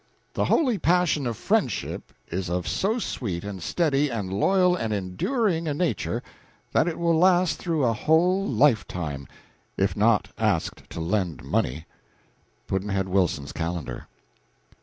The 0.33 0.45
holy 0.45 0.79
passion 0.79 1.27
of 1.27 1.37
Friendship 1.37 2.11
is 2.29 2.49
of 2.49 2.67
so 2.67 2.97
sweet 2.97 3.43
and 3.43 3.61
steady 3.61 4.09
and 4.09 4.33
loyal 4.33 4.75
and 4.75 4.91
enduring 4.91 5.67
a 5.67 5.75
nature 5.75 6.23
that 6.71 6.87
it 6.87 6.97
will 6.97 7.15
last 7.15 7.59
through 7.59 7.85
a 7.85 7.93
whole 7.93 8.43
lifetime, 8.47 9.27
if 9.77 9.95
not 9.95 10.29
asked 10.39 10.89
to 10.89 10.99
lend 10.99 11.43
money. 11.43 11.85
Pudd'nhead 12.65 13.09
Wilson's 13.09 13.53
Calendar. 13.53 14.07